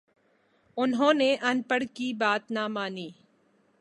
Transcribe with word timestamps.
انہوں 0.77 1.13
نے 1.13 1.35
اَن 1.41 1.61
پڑھ 1.61 1.83
کی 1.93 2.11
بات 2.13 2.51
نہ 2.51 2.67
مانی 2.67 3.09